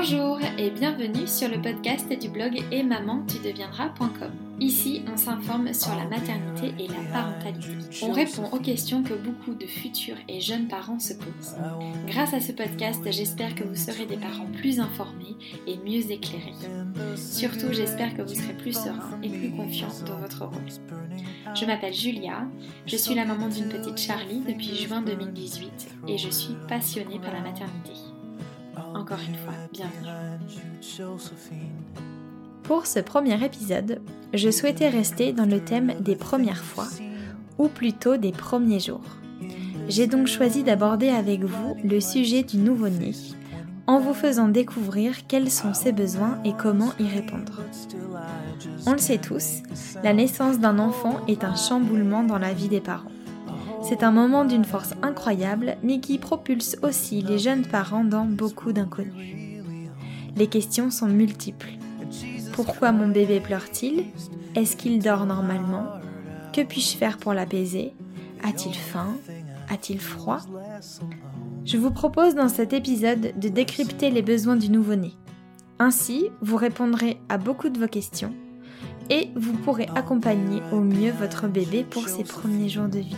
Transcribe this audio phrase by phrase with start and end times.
[0.00, 3.26] Bonjour et bienvenue sur le podcast du blog et maman.
[4.60, 7.66] Ici, on s'informe sur la maternité et la parentalité.
[8.02, 11.56] On répond aux questions que beaucoup de futurs et jeunes parents se posent.
[12.06, 15.36] Grâce à ce podcast, j'espère que vous serez des parents plus informés
[15.66, 16.54] et mieux éclairés.
[17.16, 20.62] Surtout, j'espère que vous serez plus serein et plus confiant dans votre rôle.
[21.56, 22.46] Je m'appelle Julia,
[22.86, 27.32] je suis la maman d'une petite Charlie depuis juin 2018 et je suis passionnée par
[27.32, 27.94] la maternité.
[28.98, 30.08] Encore une fois, bienvenue.
[32.64, 34.00] Pour ce premier épisode,
[34.34, 36.88] je souhaitais rester dans le thème des premières fois,
[37.58, 39.04] ou plutôt des premiers jours.
[39.88, 43.12] J'ai donc choisi d'aborder avec vous le sujet du nouveau-né,
[43.86, 47.62] en vous faisant découvrir quels sont ses besoins et comment y répondre.
[48.84, 49.62] On le sait tous,
[50.02, 53.12] la naissance d'un enfant est un chamboulement dans la vie des parents.
[53.88, 58.74] C'est un moment d'une force incroyable, mais qui propulse aussi les jeunes parents dans beaucoup
[58.74, 59.14] d'inconnus.
[60.36, 61.70] Les questions sont multiples.
[62.52, 64.04] Pourquoi mon bébé pleure-t-il?
[64.54, 65.86] Est-ce qu'il dort normalement?
[66.52, 67.94] Que puis-je faire pour l'apaiser?
[68.42, 69.16] A-t-il faim?
[69.70, 70.40] A-t-il froid?
[71.64, 75.14] Je vous propose dans cet épisode de décrypter les besoins du nouveau-né.
[75.78, 78.34] Ainsi, vous répondrez à beaucoup de vos questions
[79.08, 83.16] et vous pourrez accompagner au mieux votre bébé pour ses premiers jours de vie.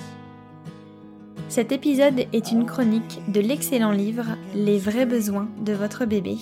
[1.51, 6.37] Cet épisode est une chronique de l'excellent livre Les vrais besoins de votre bébé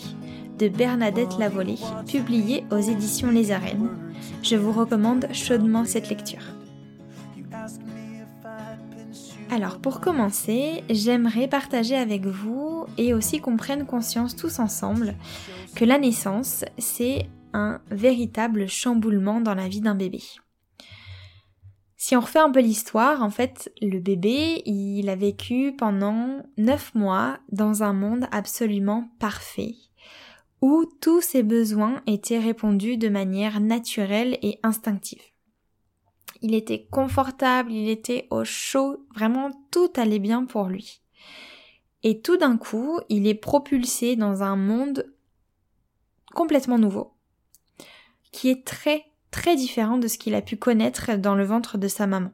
[0.59, 3.89] de Bernadette Lavolée, publié aux éditions Les Arènes.
[4.43, 6.43] Je vous recommande chaudement cette lecture.
[9.51, 15.15] Alors pour commencer, j'aimerais partager avec vous et aussi qu'on prenne conscience tous ensemble
[15.75, 20.21] que la naissance, c'est un véritable chamboulement dans la vie d'un bébé.
[22.01, 26.95] Si on refait un peu l'histoire, en fait, le bébé, il a vécu pendant 9
[26.95, 29.75] mois dans un monde absolument parfait,
[30.61, 35.23] où tous ses besoins étaient répondus de manière naturelle et instinctive.
[36.41, 41.03] Il était confortable, il était au chaud, vraiment tout allait bien pour lui.
[42.05, 45.13] Et tout d'un coup, il est propulsé dans un monde
[46.33, 47.15] complètement nouveau,
[48.31, 51.89] qui est très très différent de ce qu'il a pu connaître dans le ventre de
[51.89, 52.33] sa maman.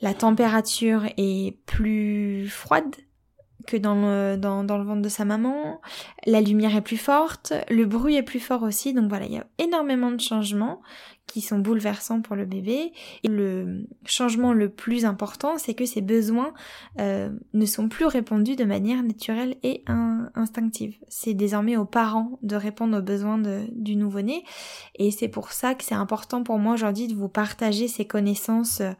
[0.00, 2.96] La température est plus froide
[3.66, 5.80] que dans le, dans, dans le ventre de sa maman,
[6.26, 9.38] la lumière est plus forte, le bruit est plus fort aussi, donc voilà, il y
[9.38, 10.80] a énormément de changements
[11.30, 12.92] qui sont bouleversants pour le bébé.
[13.22, 16.52] Et le changement le plus important, c'est que ses besoins
[16.98, 19.84] euh, ne sont plus répondus de manière naturelle et
[20.34, 20.96] instinctive.
[21.08, 23.40] C'est désormais aux parents de répondre aux besoins
[23.72, 24.42] du nouveau-né.
[24.96, 28.80] Et c'est pour ça que c'est important pour moi aujourd'hui de vous partager ces connaissances.
[28.80, 28.92] Euh,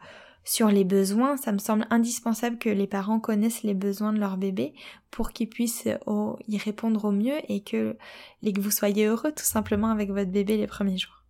[0.43, 4.37] sur les besoins, ça me semble indispensable que les parents connaissent les besoins de leur
[4.37, 4.73] bébé
[5.11, 7.95] pour qu'ils puissent euh, y répondre au mieux et que,
[8.43, 11.23] vous soyez heureux tout simplement avec votre bébé les premiers jours.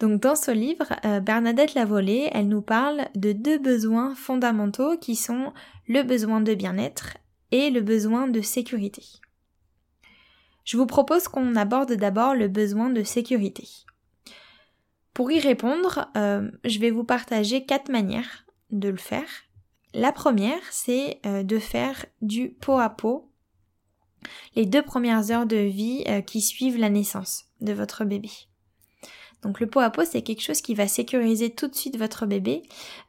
[0.00, 5.14] Donc dans ce livre, euh, Bernadette Lavolée, elle nous parle de deux besoins fondamentaux qui
[5.14, 5.52] sont
[5.86, 7.18] le besoin de bien-être
[7.52, 9.04] et le besoin de sécurité.
[10.64, 13.68] Je vous propose qu'on aborde d'abord le besoin de sécurité.
[15.20, 19.28] Pour y répondre, euh, je vais vous partager quatre manières de le faire.
[19.92, 23.30] La première, c'est euh, de faire du pot à pot
[24.56, 28.30] les deux premières heures de vie qui suivent la naissance de votre bébé.
[29.42, 32.24] Donc le pot à pot, c'est quelque chose qui va sécuriser tout de suite votre
[32.24, 32.62] bébé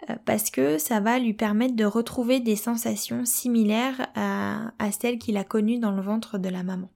[0.10, 5.38] euh, parce que ça va lui permettre de retrouver des sensations similaires à, celles qu'il
[5.38, 6.90] a connues dans le ventre de la maman.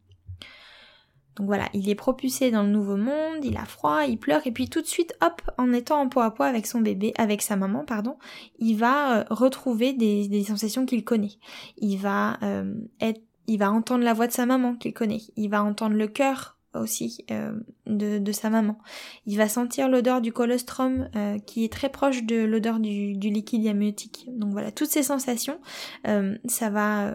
[1.36, 4.52] Donc voilà, il est propulsé dans le nouveau monde, il a froid, il pleure, et
[4.52, 7.42] puis tout de suite, hop, en étant en pot à pot avec son bébé, avec
[7.42, 8.18] sa maman, pardon,
[8.60, 11.34] il va euh, retrouver des, sensations qu'il connaît.
[11.78, 15.22] Il va euh, être, il va entendre la voix de sa maman qu'il connaît.
[15.36, 17.54] Il va entendre le cœur aussi euh,
[17.86, 18.78] de, sa maman.
[19.26, 21.10] Il va sentir l'odeur du colostrum
[21.46, 24.28] qui est très proche de l'odeur du, liquide amniotique.
[24.30, 25.60] Donc voilà, toutes ces sensations,
[26.04, 27.14] ça va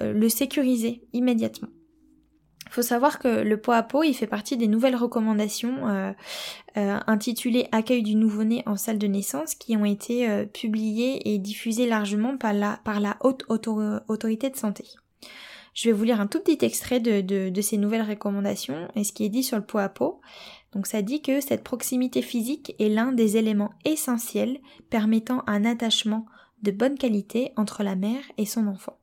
[0.00, 1.68] le sécuriser immédiatement.
[2.76, 6.14] Faut savoir que le pot à pot, il fait partie des nouvelles recommandations
[6.74, 12.36] intitulées Accueil du nouveau-né en salle de naissance qui ont été publiées et diffusées largement
[12.36, 14.84] par la, par la haute autorité de santé.
[15.72, 19.14] Je vais vous lire un tout petit extrait de, de, ces nouvelles recommandations et ce
[19.14, 20.20] qui est dit sur le pot à pot.
[20.72, 26.26] Donc ça dit que cette proximité physique est l'un des éléments essentiels permettant un attachement
[26.62, 28.98] de bonne qualité entre la mère et son enfant.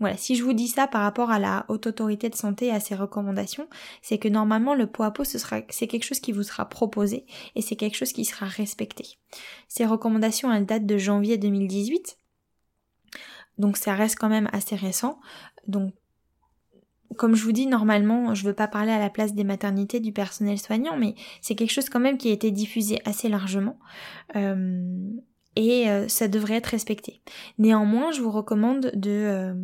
[0.00, 2.70] Voilà, si je vous dis ça par rapport à la haute autorité de santé et
[2.72, 3.68] à ses recommandations,
[4.02, 6.68] c'est que normalement le pot à pot ce sera c'est quelque chose qui vous sera
[6.68, 9.18] proposé et c'est quelque chose qui sera respecté.
[9.68, 12.18] Ces recommandations elles datent de janvier 2018.
[13.58, 15.20] Donc ça reste quand même assez récent.
[15.66, 15.94] Donc
[17.16, 20.12] comme je vous dis, normalement, je veux pas parler à la place des maternités, du
[20.12, 23.78] personnel soignant, mais c'est quelque chose quand même qui a été diffusé assez largement.
[24.36, 25.10] Euh,
[25.56, 27.20] et euh, ça devrait être respecté.
[27.58, 29.54] Néanmoins, je vous recommande de euh,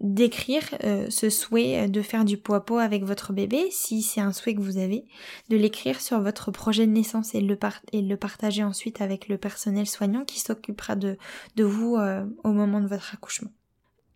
[0.00, 0.64] d'écrire
[1.08, 4.56] ce souhait de faire du pot à pot avec votre bébé, si c'est un souhait
[4.56, 5.04] que vous avez,
[5.50, 10.24] de l'écrire sur votre projet de naissance et, le, partager ensuite avec le personnel soignant
[10.24, 11.16] qui s'occupera de,
[11.54, 11.96] de vous
[12.42, 13.52] au moment de votre accouchement.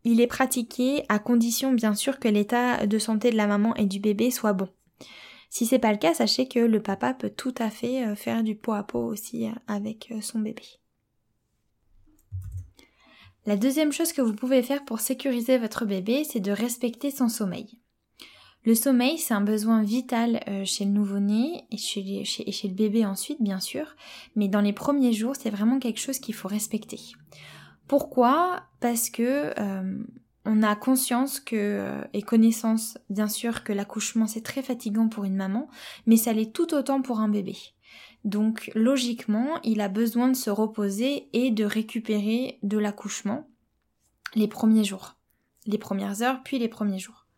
[0.03, 3.87] Il est pratiqué à condition bien sûr que l'état de santé de la maman et
[3.87, 4.69] du bébé soit bon.
[5.51, 8.43] Si c'est pas le cas, sachez que le papa peut tout à fait euh, faire
[8.43, 10.63] du pot à pot aussi euh, avec euh, son bébé.
[13.49, 17.31] La deuxième chose que vous pouvez faire pour sécuriser votre bébé, c'est de respecter son
[17.31, 17.81] sommeil.
[18.67, 22.27] Le sommeil, c'est un besoin vital chez le nouveau-né et chez,
[22.65, 23.97] le bébé ensuite, bien sûr,
[24.37, 27.01] mais dans les premiers jours, c'est vraiment quelque chose qu'il faut respecter.
[27.87, 28.65] Pourquoi?
[28.81, 29.99] Parce que euh,
[30.45, 35.37] on a conscience euh, et connaissance bien sûr que l'accouchement c'est très fatigant pour une
[35.37, 35.71] maman,
[36.05, 37.57] mais ça l'est tout autant pour un bébé.
[38.25, 43.49] Donc logiquement, il a besoin de se reposer et de récupérer de l'accouchement
[44.35, 45.17] les premiers jours,
[45.67, 47.29] les premières heures, puis les premiers jours.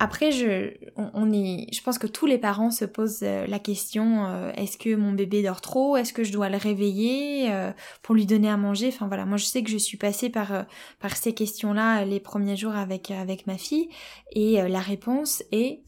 [0.00, 4.26] Après, je, on, est, je pense que tous les parents se posent euh, la question
[4.26, 5.96] euh, est-ce que mon bébé dort trop?
[5.96, 7.72] Est-ce que je dois le réveiller euh,
[8.02, 8.88] pour lui donner à manger?
[8.88, 10.66] Enfin voilà, moi je sais que je suis passée par
[10.98, 13.88] par ces questions-là les premiers jours avec avec ma fille.
[14.32, 15.84] Et la réponse est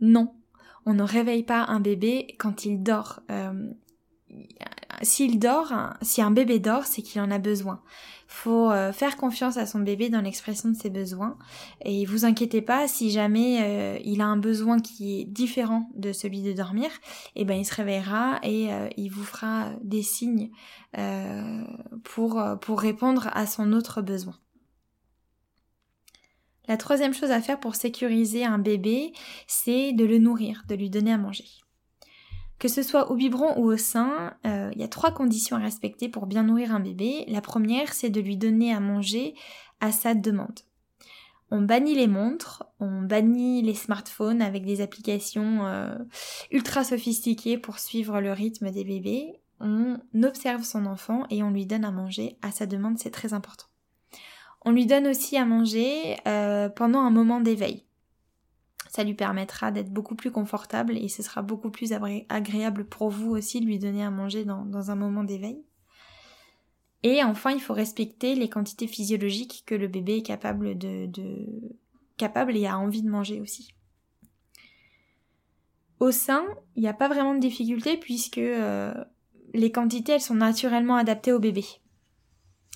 [0.00, 0.34] non.
[0.86, 3.20] On ne réveille pas un bébé quand il dort.
[5.02, 7.82] S'il dort, si un bébé dort, c'est qu'il en a besoin
[8.26, 11.38] faut euh, faire confiance à son bébé dans l'expression de ses besoins
[11.84, 16.12] et vous inquiétez pas si jamais euh, il a un besoin qui est différent de
[16.12, 16.90] celui de dormir
[17.36, 20.50] eh ben il se réveillera et euh, il vous fera des signes
[22.04, 24.34] pour pour répondre à son autre besoin.
[26.68, 29.12] La troisième chose à faire pour sécuriser un bébé,
[29.46, 31.46] c'est de le nourrir, de lui donner à manger.
[32.58, 35.60] Que ce soit au biberon ou au sein, euh, il y a trois conditions à
[35.60, 37.24] respecter pour bien nourrir un bébé.
[37.28, 39.34] La première, c'est de lui donner à manger
[39.80, 40.60] à sa demande.
[41.50, 45.94] On bannit les montres, on bannit les smartphones avec des applications euh,
[46.50, 49.40] ultra sophistiquées pour suivre le rythme des bébés.
[49.60, 53.32] On observe son enfant et on lui donne à manger à sa demande, c'est très
[53.32, 53.66] important.
[54.66, 57.84] On lui donne aussi à manger euh, pendant un moment d'éveil.
[58.88, 61.92] Ça lui permettra d'être beaucoup plus confortable et ce sera beaucoup plus
[62.28, 65.62] agréable pour vous aussi de lui donner à manger dans, un moment d'éveil.
[67.04, 71.08] Et enfin, il faut respecter les quantités physiologiques que le bébé est capable de,
[72.16, 73.72] capable et a envie de manger aussi.
[76.00, 78.92] Au sein, il n'y a pas vraiment de difficulté puisque euh,
[79.54, 81.64] les quantités elles sont naturellement adaptées au bébé.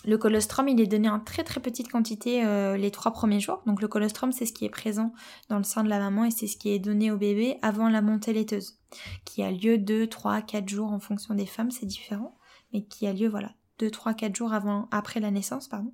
[0.07, 3.63] Le colostrum, il est donné en très très petite quantité euh, les trois premiers jours.
[3.67, 5.13] Donc le colostrum, c'est ce qui est présent
[5.51, 7.91] dans le sein de la maman et c'est ce qui est donné au bébé avant
[7.91, 8.79] la montée laiteuse,
[9.27, 12.39] qui a lieu 2, 3, 4 jours en fonction des femmes, c'est différent,
[12.73, 15.93] mais qui a lieu, voilà, 2, 3, 4 jours avant, après la naissance, pardon.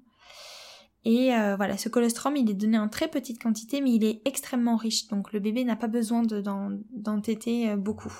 [1.05, 4.23] Et euh, voilà, ce colostrum, il est donné en très petite quantité, mais il est
[4.25, 8.13] extrêmement riche, donc le bébé n'a pas besoin d'en téter euh, beaucoup.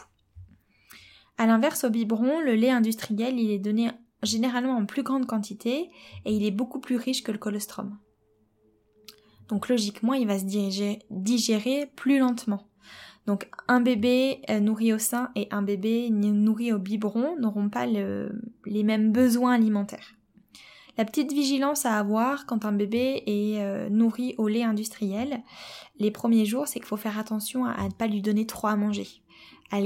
[1.39, 3.91] À l'inverse, au biberon, le lait industriel, il est donné
[4.27, 5.91] généralement en plus grande quantité
[6.25, 7.99] et il est beaucoup plus riche que le colostrum.
[9.49, 10.45] Donc logiquement, il va se
[11.11, 12.69] digérer plus lentement.
[13.27, 17.87] Donc un bébé euh, nourri au sein et un bébé nourri au biberon n'auront pas
[17.87, 20.15] les mêmes besoins alimentaires.
[20.99, 25.43] La petite vigilance à avoir quand un bébé est euh, nourri au lait industriel,
[25.99, 28.77] les premiers jours, c'est qu'il faut faire attention à ne pas lui donner trop à
[28.77, 29.07] manger
[29.71, 29.79] à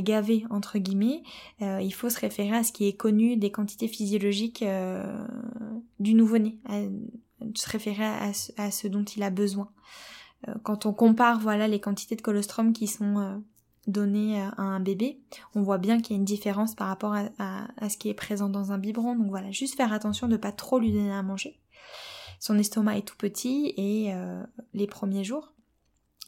[0.51, 1.23] entre guillemets,
[1.63, 5.27] euh, il faut se référer à ce qui est connu des quantités physiologiques euh,
[5.99, 6.59] du nouveau-né,
[7.55, 9.71] se référer à, ce dont il a besoin.
[10.49, 13.43] Euh, quand on compare voilà les quantités de colostrum qui sont
[13.87, 15.21] données à un bébé,
[15.55, 17.29] on voit bien qu'il y a une différence par rapport à,
[17.77, 19.17] à, ce qui est présent dans un biberon.
[19.17, 21.59] Donc voilà, juste faire attention de pas trop lui donner à manger.
[22.39, 24.13] Son estomac est tout petit et
[24.73, 25.53] les premiers jours,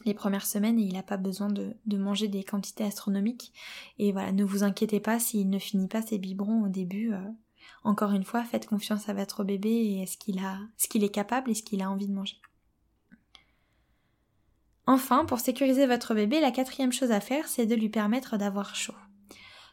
[0.05, 3.53] les premières semaines et il n'a pas besoin de, manger des quantités astronomiques.
[3.99, 7.13] Et voilà, ne vous inquiétez pas s'il ne finit pas ses biberons au début.
[7.13, 7.19] Euh,
[7.83, 11.09] encore une fois, faites confiance à votre bébé et est-ce qu'il a, ce qu'il est
[11.09, 12.37] capable et ce qu'il a envie de manger.
[14.85, 18.75] Enfin, pour sécuriser votre bébé, la quatrième chose à faire, c'est de lui permettre d'avoir
[18.75, 18.95] chaud.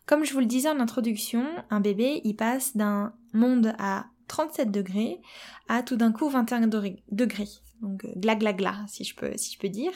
[0.06, 4.70] Comme je vous le disais en introduction, un bébé, il passe d'un monde à 37
[4.70, 5.20] degrés
[5.68, 7.48] à tout d'un coup 21 degrés
[7.80, 9.92] donc euh, gla gla gla si je peux, si je peux dire.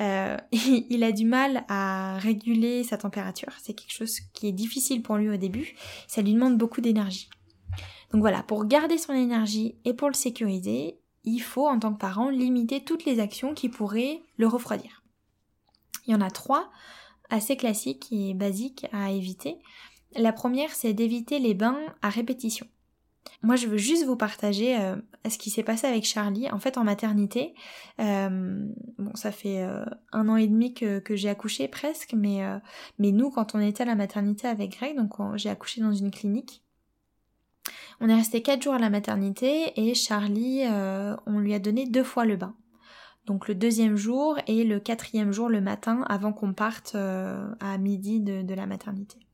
[0.00, 5.02] Euh, il a du mal à réguler sa température, c'est quelque chose qui est difficile
[5.02, 5.74] pour lui au début,
[6.06, 7.28] ça lui demande beaucoup d'énergie.
[8.12, 11.98] Donc voilà, pour garder son énergie et pour le sécuriser, il faut en tant que
[11.98, 15.02] parent limiter toutes les actions qui pourraient le refroidir.
[16.06, 16.70] Il y en a trois
[17.28, 19.58] assez classiques et basiques à éviter.
[20.16, 22.66] La première, c'est d'éviter les bains à répétition.
[23.42, 24.96] Moi, je veux juste vous partager euh,
[25.28, 26.50] ce qui s'est passé avec Charlie.
[26.50, 27.54] En fait, en maternité,
[28.00, 28.66] euh,
[28.98, 32.40] bon, ça fait euh, un an et demi que, j'ai accouché presque, mais,
[32.98, 36.10] mais nous, quand on était à la maternité avec Greg, donc j'ai accouché dans une
[36.10, 36.62] clinique,
[38.00, 40.64] on est resté quatre jours à la maternité et Charlie,
[41.26, 42.54] on lui a donné deux fois le bain.
[43.26, 48.20] Donc le deuxième jour et le quatrième jour le matin avant qu'on parte à midi
[48.20, 49.27] de la maternité.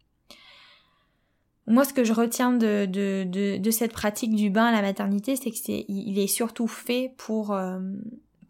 [1.66, 5.34] Moi, ce que je retiens de, de, de, cette pratique du bain à la maternité,
[5.36, 7.80] c'est que c'est, il est surtout fait pour, euh,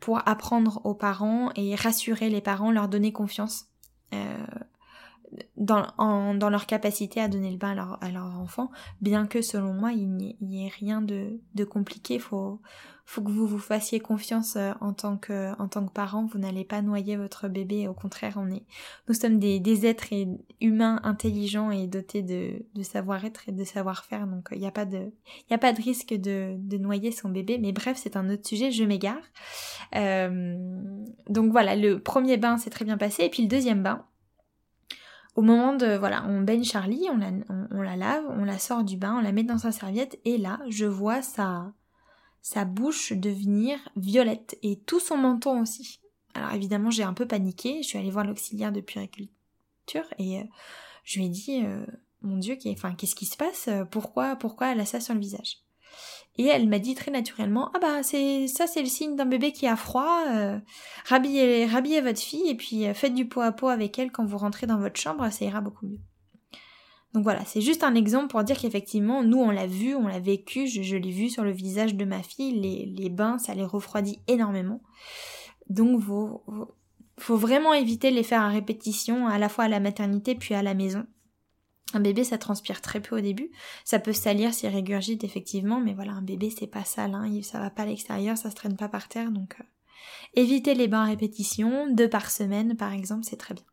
[0.00, 3.66] pour apprendre aux parents et rassurer les parents, leur donner confiance
[4.14, 4.36] euh,
[5.56, 9.26] dans, en, dans leur capacité à donner le bain à leur, à leur enfant, bien
[9.26, 12.18] que selon moi, il n'y ait rien de, de compliqué.
[12.18, 12.60] Faut,
[13.06, 16.24] faut que vous vous fassiez confiance euh, en tant que en tant que parent.
[16.24, 17.86] Vous n'allez pas noyer votre bébé.
[17.86, 18.64] Au contraire, on est,
[19.08, 20.08] nous sommes des, des êtres
[20.60, 24.26] humains intelligents et dotés de, de savoir-être et de savoir-faire.
[24.26, 25.12] Donc il n'y a pas de
[25.50, 27.58] il a pas de risque de, de noyer son bébé.
[27.58, 28.70] Mais bref, c'est un autre sujet.
[28.70, 29.22] Je m'égare.
[29.94, 30.56] Euh,
[31.28, 34.06] donc voilà, le premier bain s'est très bien passé et puis le deuxième bain.
[35.34, 39.16] Au moment de, voilà, on baigne Charlie, on la, lave, on la sort du bain,
[39.18, 41.72] on la met dans sa serviette, et là, je vois sa,
[42.40, 46.00] sa bouche devenir violette et tout son menton aussi.
[46.34, 50.44] Alors évidemment j'ai un peu paniqué, je suis allée voir l'auxiliaire de puériculture et euh,
[51.04, 51.86] je lui ai dit euh,
[52.22, 53.68] mon dieu qu'est-ce qui se passe?
[53.90, 55.63] Pourquoi pourquoi elle a ça sur le visage?
[56.36, 59.52] Et elle m'a dit très naturellement ah bah c'est ça c'est le signe d'un bébé
[59.52, 60.58] qui a froid euh,
[61.06, 64.38] rhabillez, rhabillez votre fille et puis faites du pot à pot avec elle quand vous
[64.38, 66.00] rentrez dans votre chambre ça ira beaucoup mieux
[67.14, 70.18] donc voilà, c'est juste un exemple pour dire qu'effectivement, nous on l'a vu, on l'a
[70.18, 74.20] vécu, je, l'ai vu sur le visage de ma fille, les, bains, ça les refroidit
[74.26, 74.82] énormément.
[75.70, 76.42] Donc faut,
[77.16, 80.56] faut vraiment éviter de les faire à répétition, à la fois à la maternité puis
[80.56, 81.06] à la maison.
[81.94, 83.52] Un bébé, ça transpire très peu au début.
[83.84, 87.60] Ça peut salir s'il régurgite effectivement, mais voilà, un bébé, c'est pas sale, hein, ça
[87.60, 89.64] va pas à l'extérieur, ça se traîne pas par terre, donc euh,
[90.34, 93.64] évitez les bains à répétition, deux par semaine par exemple, c'est très bien.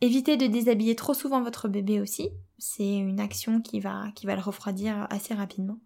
[0.00, 2.30] Évitez de déshabiller trop souvent votre bébé aussi.
[2.58, 5.78] C'est une action qui va, qui va le refroidir assez rapidement.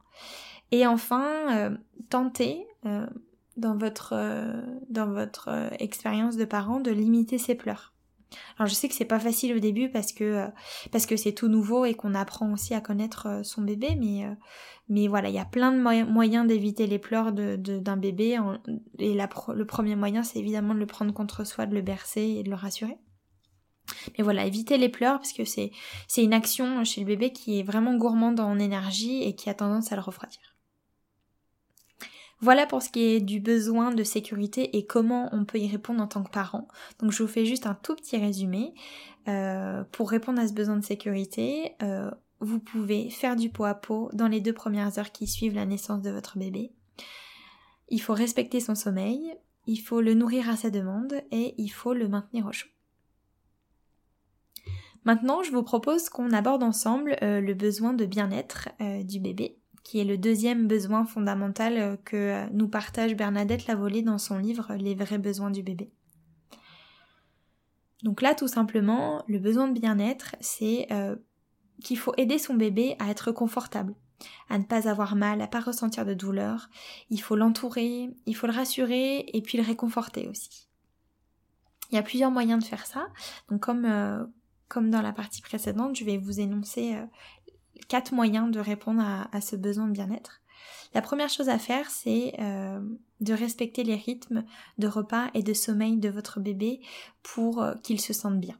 [0.70, 1.76] Et enfin, euh,
[2.08, 3.06] tentez euh,
[3.56, 4.14] dans votre,
[4.88, 7.93] dans votre expérience de parent de limiter ses pleurs.
[8.58, 10.46] Alors je sais que c'est pas facile au début parce que
[10.92, 14.26] parce que c'est tout nouveau et qu'on apprend aussi à connaître son bébé, mais
[14.88, 18.38] mais voilà, il y a plein de moyens d'éviter les pleurs d'un bébé.
[18.98, 22.42] Et le premier moyen, c'est évidemment de le prendre contre soi, de le bercer et
[22.42, 22.98] de le rassurer.
[24.16, 25.70] Mais voilà, évitez les pleurs parce que c'est,
[26.08, 29.54] c'est une action chez le bébé qui est vraiment gourmande en énergie et qui a
[29.54, 30.53] tendance à le refroidir.
[32.44, 36.02] Voilà pour ce qui est du besoin de sécurité et comment on peut y répondre
[36.02, 36.68] en tant que parent.
[36.98, 38.74] Donc je vous fais juste un tout petit résumé.
[39.28, 42.10] Euh, pour répondre à ce besoin de sécurité, euh,
[42.40, 45.64] vous pouvez faire du pot à pot dans les deux premières heures qui suivent la
[45.64, 46.70] naissance de votre bébé.
[47.88, 49.34] Il faut respecter son sommeil,
[49.66, 52.68] il faut le nourrir à sa demande et il faut le maintenir au chaud.
[55.04, 58.68] Maintenant, je vous propose qu'on aborde ensemble euh, le besoin de bien-être
[59.02, 64.18] du bébé, qui est le deuxième besoin fondamental euh, que nous partage Bernadette Lavolée dans
[64.18, 65.92] son livre Les vrais besoins du bébé.
[68.02, 70.88] Donc là, tout simplement, le besoin de bien-être, c'est
[71.82, 73.94] qu'il faut aider son bébé à être confortable,
[74.50, 76.68] à ne pas avoir mal, à pas ressentir de douleur.
[77.08, 80.68] Il faut l'entourer, il faut le rassurer et puis le réconforter aussi.
[81.90, 83.06] Il y a plusieurs moyens de faire ça.
[83.48, 83.86] Donc comme
[84.68, 87.06] comme dans la partie précédente, je vais vous énoncer euh,
[87.88, 90.40] quatre moyens de répondre à, ce besoin de bien-être.
[90.94, 92.80] La première chose à faire, c'est euh,
[93.20, 94.44] de respecter les rythmes
[94.78, 96.80] de repas et de sommeil de votre bébé
[97.22, 98.58] pour euh, qu'il se sente bien.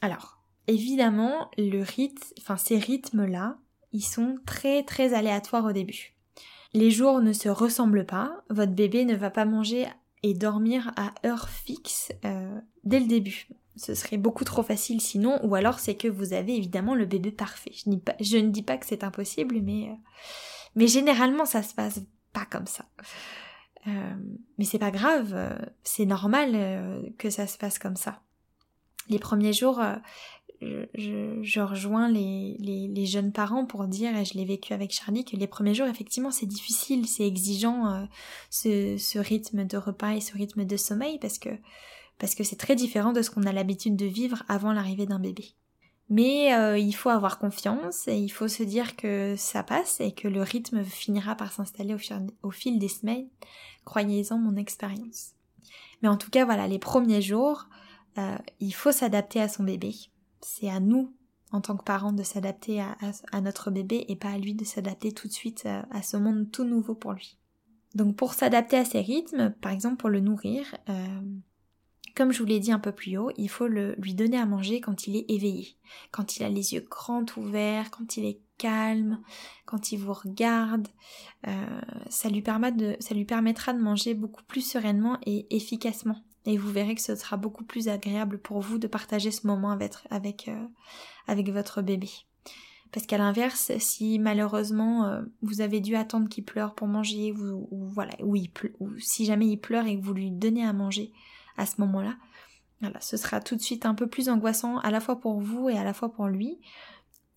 [0.00, 3.58] Alors, évidemment, le rythme, enfin ces rythmes-là,
[3.92, 6.14] ils sont très très aléatoires au début.
[6.72, 9.88] Les jours ne se ressemblent pas, votre bébé ne va pas manger
[10.22, 12.12] et dormir à heure fixe
[12.84, 13.48] dès le début.
[13.76, 17.30] Ce serait beaucoup trop facile sinon, ou alors c'est que vous avez évidemment le bébé
[17.30, 17.72] parfait.
[18.20, 19.94] Je, ne dis pas que c'est impossible, mais, euh,
[20.74, 22.00] mais généralement ça se passe
[22.32, 22.84] pas comme ça.
[23.86, 24.14] Euh,
[24.58, 28.20] mais c'est pas grave, euh, c'est normal que ça se passe comme ça.
[29.08, 29.80] Les premiers jours,
[30.60, 34.92] je, je, rejoins les, les, les, jeunes parents pour dire, et je l'ai vécu avec
[34.92, 38.06] Charlie, que les premiers jours, effectivement, c'est difficile, c'est exigeant,
[38.50, 41.50] ce, ce rythme de repas et ce rythme de sommeil, parce que
[42.20, 45.18] parce que c'est très différent de ce qu'on a l'habitude de vivre avant l'arrivée d'un
[45.18, 45.54] bébé.
[46.10, 50.12] Mais euh, il faut avoir confiance et il faut se dire que ça passe et
[50.12, 51.96] que le rythme finira par s'installer
[52.42, 53.28] au, fil des semaines.
[53.84, 55.30] Croyez-en mon expérience.
[56.02, 57.66] Mais en tout cas, voilà, les premiers jours,
[58.18, 59.94] euh, il faut s'adapter à son bébé.
[60.40, 61.14] C'est à nous,
[61.52, 65.12] en tant que parents, de s'adapter à, notre bébé et pas à lui de s'adapter
[65.12, 67.38] tout de suite euh, à, ce monde tout nouveau pour lui.
[67.94, 70.64] Donc pour s'adapter à ses rythmes, par exemple pour le nourrir,
[72.14, 74.80] comme je vous l'ai dit un peu plus haut, il faut lui donner à manger
[74.80, 75.76] quand il est éveillé,
[76.10, 79.20] quand il a les yeux grands ouverts, quand il est calme,
[79.64, 80.88] quand il vous regarde.
[81.46, 86.22] Euh, ça lui permettra de manger beaucoup plus sereinement et efficacement.
[86.46, 89.70] Et vous verrez que ce sera beaucoup plus agréable pour vous de partager ce moment
[89.70, 92.10] avec, avec, euh, votre bébé.
[92.92, 97.68] Parce qu'à l'inverse, si malheureusement euh, vous avez dû attendre qu'il pleure pour manger, ou,
[97.70, 98.36] voilà, ou,
[98.80, 101.12] ou si jamais il pleure et que vous lui donnez à manger
[101.56, 102.16] à ce moment-là.
[102.80, 105.68] Voilà, ce sera tout de suite un peu plus angoissant à la fois pour vous
[105.68, 106.58] et à la fois pour lui.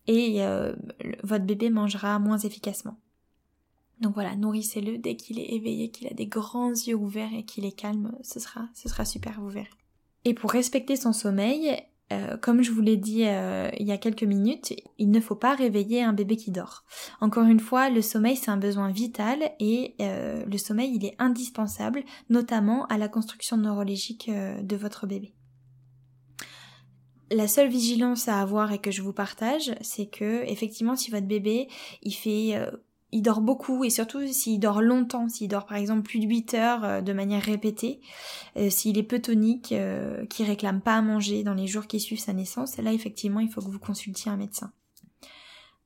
[0.08, 0.74] Et euh,
[1.24, 2.98] votre bébé mangera moins efficacement.
[4.04, 7.64] Donc voilà, nourrissez-le dès qu'il est éveillé, qu'il a des grands yeux ouverts et qu'il
[7.64, 9.52] est calme, ce sera, ce sera super, vous.
[10.26, 11.82] Et pour respecter son sommeil,
[12.12, 15.38] euh, comme je vous l'ai dit euh, il y a quelques minutes, il ne faut
[15.38, 16.84] pas réveiller un bébé qui dort.
[17.22, 21.16] Encore une fois, le sommeil c'est un besoin vital et euh, le sommeil il est
[21.18, 25.34] indispensable, notamment à la construction neurologique de votre bébé.
[27.32, 31.26] La seule vigilance à avoir et que je vous partage, c'est que effectivement si votre
[31.26, 31.70] bébé
[32.02, 32.54] il fait
[33.14, 36.54] il dort beaucoup et surtout s'il dort longtemps, s'il dort par exemple plus de 8
[36.56, 38.02] heures euh, de manière répétée,
[38.58, 42.20] euh, s'il est peu tonique, euh, réclame pas à manger dans les jours qui suivent
[42.20, 44.72] sa naissance, là effectivement il faut que vous consultiez un médecin.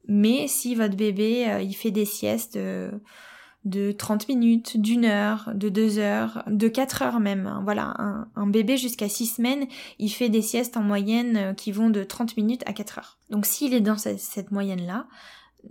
[0.08, 6.00] Mais si votre bébé il fait des siestes de 30 minutes, d'une heure, de deux
[6.00, 7.46] heures, de 4 heures même.
[7.46, 7.94] Hein, voilà,
[8.36, 9.68] un, bébé jusqu'à 6 semaines,
[10.00, 13.18] il fait des siestes en moyenne qui vont de 30 minutes à 4 heures.
[13.30, 15.08] Donc s'il est dans cette moyenne-là,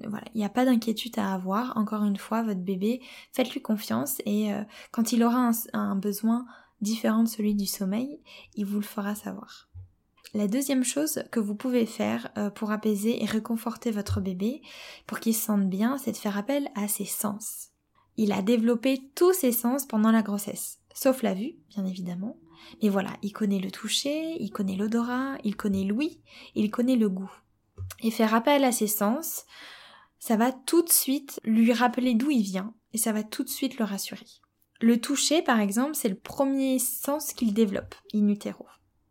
[0.09, 1.77] voilà, il n'y a pas d'inquiétude à avoir.
[1.77, 3.01] Encore une fois, votre bébé,
[3.33, 4.63] faites-lui confiance et euh,
[4.93, 6.47] quand il aura un, besoin
[6.81, 8.21] différent de celui du sommeil,
[8.55, 9.69] il vous le fera savoir.
[10.35, 14.61] La deuxième chose que vous pouvez faire euh, pour apaiser et réconforter votre bébé,
[15.07, 17.69] pour qu'il se sente bien, c'est de faire appel à ses sens.
[18.17, 22.37] Il a développé tous ses sens pendant la grossesse, sauf la vue, bien évidemment.
[22.83, 26.21] Mais voilà, il connaît le toucher, il connaît l'odorat, il connaît l'ouïe,
[26.55, 27.31] il connaît le goût.
[28.01, 29.45] Et faire appel à ses sens,
[30.19, 33.49] ça va tout de suite lui rappeler d'où il vient et ça va tout de
[33.49, 34.27] suite le rassurer.
[34.81, 38.67] Le toucher, par exemple, c'est le premier sens qu'il développe in utero.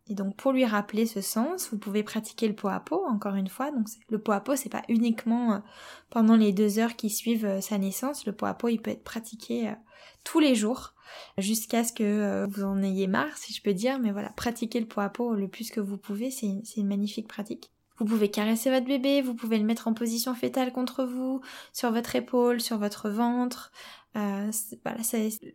[0.07, 3.35] Et donc pour lui rappeler ce sens, vous pouvez pratiquer le pot à pot, encore
[3.35, 3.71] une fois.
[3.71, 5.59] Donc le pot à pot, c'est pas uniquement euh,
[6.11, 8.27] pendant les deux heures qui suivent euh, sa naissance.
[8.27, 9.73] Le pot à pot, il peut être pratiqué euh,
[10.23, 10.93] tous les jours
[11.39, 13.99] jusqu'à ce que vous en ayez marre, si je peux dire.
[13.99, 17.27] Mais voilà, pratiquer le pot à pot le plus que vous pouvez, c'est une magnifique
[17.27, 17.71] pratique.
[17.97, 21.91] Vous pouvez caresser votre bébé, vous pouvez le mettre en position fétale contre vous, sur
[21.91, 23.71] votre épaule, sur votre ventre.
[24.17, 24.51] Euh,
[24.84, 24.99] voilà,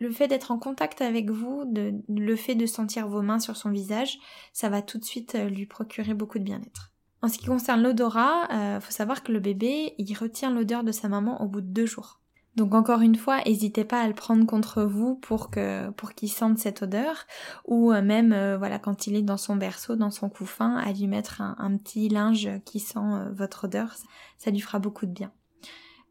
[0.01, 1.65] le fait d'être en contact avec vous,
[2.09, 4.19] le fait de sentir vos mains sur son visage,
[4.53, 6.93] ça va tout de suite euh, lui procurer beaucoup de bien-être.
[7.23, 10.85] En ce qui concerne l'odorat, il euh, faut savoir que le bébé, il retient l'odeur
[10.85, 12.20] de sa maman au bout de deux jours.
[12.61, 16.31] Donc encore une fois, n'hésitez pas à le prendre contre vous pour que pour qu'il
[16.31, 17.27] sente cette odeur,
[17.67, 20.93] ou euh, même euh, voilà quand il est dans son berceau, dans son couffin, à
[20.93, 23.97] lui mettre un, petit linge qui sent euh, votre odeur,
[24.37, 25.33] ça, lui fera beaucoup de bien.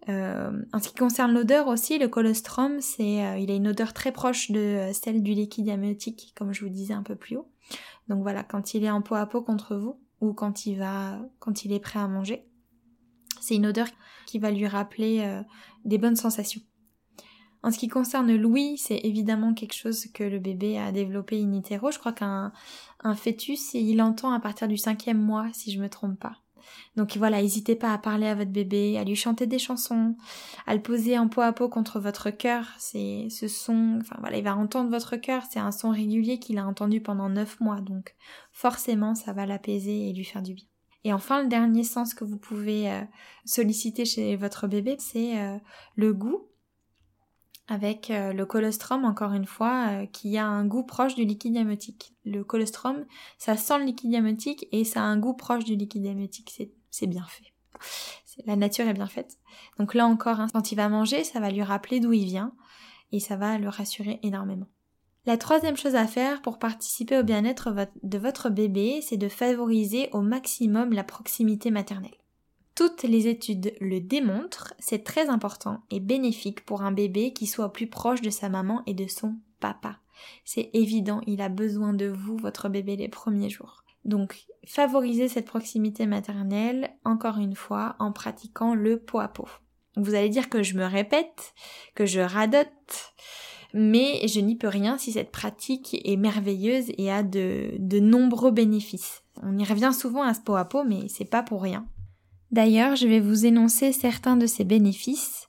[0.08, 4.50] en ce qui concerne l'odeur aussi, le colostrum, c'est il a une odeur très proche
[4.50, 7.48] de celle du liquide amniotique, comme je vous disais un peu plus haut.
[8.08, 11.20] Donc voilà, quand il est en peau à peau contre vous, ou quand il va
[11.38, 12.49] quand il est prêt à manger,
[13.42, 13.88] c'est une odeur
[14.26, 15.42] qui va lui rappeler euh,
[15.86, 16.62] des bonnes sensations.
[17.62, 21.54] En ce qui concerne l'ouïe, c'est évidemment quelque chose que le bébé a développé in
[21.54, 21.92] utero.
[21.92, 22.54] Je crois qu'un
[23.16, 26.38] fœtus, il entend à partir du cinquième mois, si je me trompe pas.
[26.96, 30.16] Donc voilà, n'hésitez pas à parler à votre bébé, à lui chanter des chansons,
[30.68, 32.68] à le poser en peau à peau contre votre cœur.
[32.78, 35.44] C'est ce son, enfin voilà, il va entendre votre cœur.
[35.50, 38.16] C'est un son régulier qu'il a entendu pendant neuf mois, donc
[38.52, 40.66] forcément ça va l'apaiser et lui faire du bien.
[41.04, 43.02] Et enfin, le dernier sens que vous pouvez euh,
[43.46, 45.58] solliciter chez votre bébé, c'est euh,
[45.96, 46.48] le goût
[47.68, 52.16] avec euh, le colostrum, encore une fois, qui a un goût proche du liquide amniotique.
[52.26, 53.06] Le colostrum,
[53.38, 56.52] ça sent le liquide amniotique et ça a un goût proche du liquide amniotique.
[56.90, 57.54] C'est bien fait.
[58.46, 59.38] La nature est bien faite.
[59.78, 62.54] Donc là encore, hein, quand il va manger, ça va lui rappeler d'où il vient
[63.12, 64.68] et ça va le rassurer énormément.
[65.30, 70.10] La troisième chose à faire pour participer au bien-être de votre bébé, c'est de favoriser
[70.12, 72.18] au maximum la proximité maternelle.
[72.74, 77.72] Toutes les études le démontrent, c'est très important et bénéfique pour un bébé qui soit
[77.72, 80.00] plus proche de sa maman et de son papa.
[80.46, 83.84] C'est évident, il a besoin de vous, votre bébé, les premiers jours.
[84.06, 89.48] Donc, favorisez cette proximité maternelle, encore une fois, en pratiquant le pot à pot.
[89.96, 91.54] Vous allez dire que je me répète,
[91.94, 93.14] que je radote,
[93.74, 99.24] mais je n'y peux rien si cette pratique est merveilleuse et a de, nombreux bénéfices.
[99.44, 101.86] On y revient souvent à ce pot à pot, mais c'est pas pour rien.
[102.52, 105.48] D'ailleurs, je vais vous énoncer certains de ces bénéfices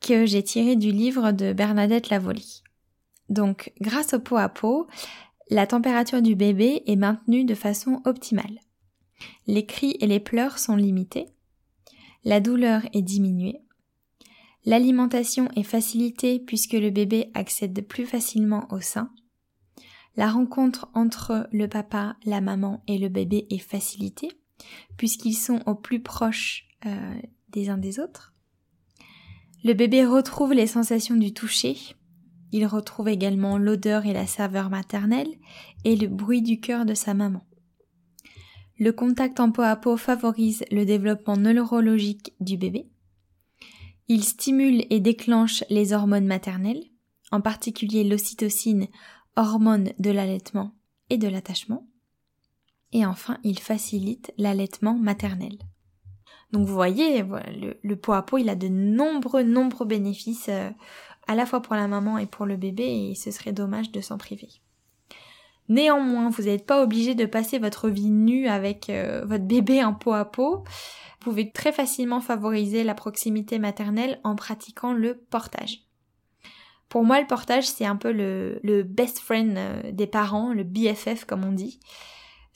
[0.00, 2.62] que j'ai tirés du livre de Bernadette Lavoli.
[3.28, 4.86] Donc, grâce au pot à pot,
[5.50, 8.60] la température du bébé est maintenue de façon optimale.
[9.46, 11.26] Les cris et les pleurs sont limités.
[12.24, 13.60] La douleur est diminuée.
[14.66, 19.10] L'alimentation est facilitée puisque le bébé accède plus facilement au sein.
[20.16, 24.30] La rencontre entre le papa, la maman et le bébé est facilitée
[24.96, 27.14] puisqu'ils sont au plus proche euh,
[27.48, 28.34] des uns des autres.
[29.64, 31.76] Le bébé retrouve les sensations du toucher.
[32.52, 35.30] Il retrouve également l'odeur et la saveur maternelle
[35.84, 37.42] et le bruit du cœur de sa maman.
[38.78, 42.88] Le contact en peau à peau favorise le développement neurologique du bébé.
[44.12, 46.82] Il stimule et déclenche les hormones maternelles,
[47.30, 48.88] en particulier l'ocytocine,
[49.36, 50.74] hormone de l'allaitement
[51.10, 51.86] et de l'attachement.
[52.90, 55.56] Et enfin, il facilite l'allaitement maternel.
[56.50, 60.70] Donc vous voyez, le, le, pot à pot, il a de nombreux, nombreux bénéfices, euh,
[61.28, 64.00] à la fois pour la maman et pour le bébé, et ce serait dommage de
[64.00, 64.48] s'en priver.
[65.70, 69.94] Néanmoins, vous n'êtes pas obligé de passer votre vie nue avec euh, votre bébé en
[69.94, 70.64] pot à pot.
[70.64, 75.84] Vous pouvez très facilement favoriser la proximité maternelle en pratiquant le portage.
[76.88, 81.24] Pour moi, le portage, c'est un peu le, best friend euh, des parents, le BFF
[81.24, 81.78] comme on dit.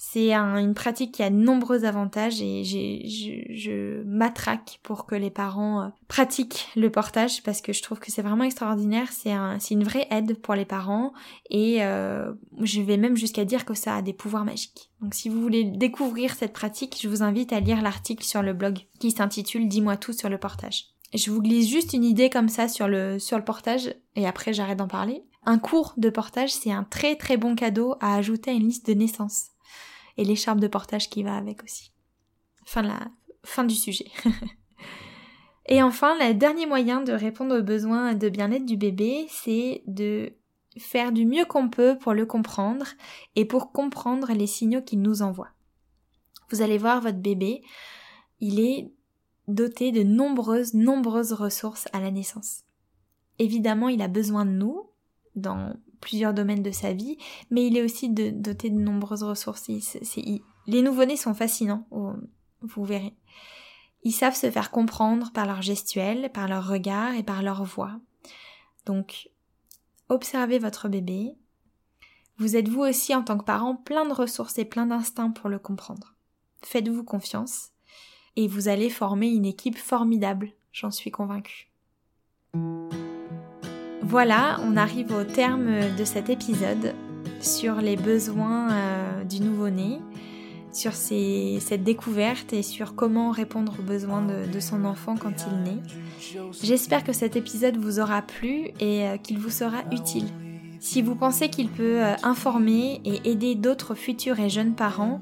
[0.06, 5.30] C'est une pratique qui a de nombreux avantages et je, je m'attraque pour que les
[5.30, 9.08] parents euh, pratiquent le portage parce que je trouve que c'est vraiment extraordinaire.
[9.10, 11.12] C'est un, une vraie aide pour les parents
[11.50, 14.90] et euh, je vais même jusqu'à dire que ça a des pouvoirs magiques.
[15.00, 18.52] Donc si vous voulez découvrir cette pratique, je vous invite à lire l'article sur le
[18.52, 20.84] blog qui s'intitule Dis-moi tout sur le portage.
[21.12, 24.52] Je vous glisse juste une idée comme ça sur le, sur le portage et après
[24.52, 25.24] j'arrête d'en parler.
[25.46, 28.86] Un cours de portage, c'est un très très bon cadeau à ajouter à une liste
[28.86, 29.53] de naissance
[30.16, 31.92] et l'écharpe de portage qui va avec aussi.
[32.64, 33.08] Fin, la...
[33.44, 34.10] fin du sujet.
[35.66, 40.32] et enfin, le dernier moyen de répondre aux besoins de bien-être du bébé, c'est de
[40.78, 42.86] faire du mieux qu'on peut pour le comprendre
[43.36, 45.50] et pour comprendre les signaux qu'il nous envoie.
[46.50, 47.62] Vous allez voir votre bébé,
[48.40, 48.92] il est
[49.48, 52.62] doté de nombreuses, nombreuses ressources à la naissance.
[53.38, 54.90] Évidemment, il a besoin de nous
[55.34, 55.74] dans
[56.04, 57.16] plusieurs domaines de sa vie,
[57.50, 59.68] mais il est aussi doté de nombreuses ressources.
[60.66, 61.88] les nouveau-nés sont fascinants,
[62.60, 63.14] vous verrez.
[64.02, 67.98] Ils savent se faire comprendre par leur gestuelle, par leur regard et par leur voix.
[68.84, 69.30] Donc,
[70.10, 71.36] observez votre bébé.
[72.36, 75.48] Vous êtes vous aussi en tant que parent plein de ressources et plein d'instincts pour
[75.48, 76.14] le comprendre.
[76.62, 77.70] Faites-vous confiance
[78.36, 81.70] et vous allez former une équipe formidable, j'en suis convaincue.
[84.06, 86.94] Voilà, on arrive au terme de cet épisode
[87.40, 89.98] sur les besoins euh, du nouveau-né,
[90.72, 95.82] sur cette découverte et sur comment répondre aux besoins de, son enfant quand il naît.
[96.62, 100.26] J'espère que cet épisode vous aura plu et euh, qu'il vous sera utile.
[100.80, 105.20] Si vous pensez qu'il peut euh, informer et aider d'autres futurs et jeunes parents,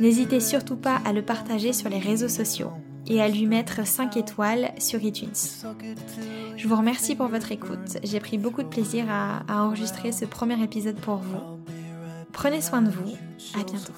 [0.00, 2.72] n'hésitez surtout pas à le partager sur les réseaux sociaux
[3.06, 5.30] et à lui mettre 5 étoiles sur iTunes.
[6.56, 7.98] Je vous remercie pour votre écoute.
[8.02, 11.60] J'ai pris beaucoup de plaisir à, à enregistrer ce premier épisode pour vous.
[12.32, 13.12] Prenez soin de vous.
[13.54, 13.92] À bientôt.